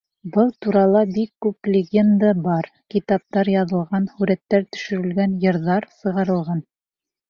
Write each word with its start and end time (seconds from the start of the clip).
Был 0.35 0.47
турала 0.65 1.03
бик 1.17 1.29
күп 1.47 1.69
легенда 1.75 2.33
бар, 2.49 2.71
китаптар 2.95 3.53
яҙылған, 3.57 4.11
һүрәттәр 4.17 4.69
төшөрөлгән, 4.75 5.41
йырҙар 5.49 5.93
сығарылған. 6.03 6.71